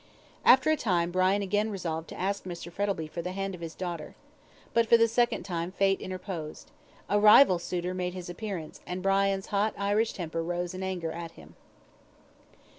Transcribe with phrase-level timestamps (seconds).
[0.43, 2.71] After a time Brian again resolved to ask Mr.
[2.71, 4.15] Frettlby for the hand of his daughter.
[4.73, 6.71] But for the second time fate interposed.
[7.07, 11.33] A rival suitor made his appearance, and Brian's hot Irish temper rose in anger at
[11.33, 11.55] him.